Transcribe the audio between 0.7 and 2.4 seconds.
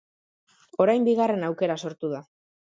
Orain bigarren aukera sortu da.